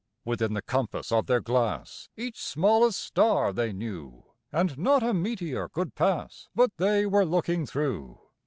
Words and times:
Within 0.25 0.55
the 0.55 0.63
compass 0.63 1.11
of 1.11 1.27
their 1.27 1.41
glass 1.41 2.09
Each 2.17 2.41
smallest 2.41 2.99
star 2.99 3.53
they 3.53 3.71
knew, 3.71 4.23
And 4.51 4.75
not 4.75 5.03
a 5.03 5.13
meteor 5.13 5.69
could 5.69 5.93
pass 5.93 6.47
But 6.55 6.71
they 6.77 7.05
were 7.05 7.23
looking 7.23 7.67
through. 7.67 8.17